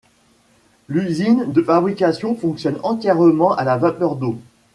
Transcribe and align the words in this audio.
L’usine 0.89 1.51
de 1.53 1.61
fabrication 1.61 2.35
fonctionne 2.35 2.79
entièrement 2.81 3.53
à 3.55 3.63
la 3.63 3.77
vapeur 3.77 4.15
d'eau. 4.15 4.35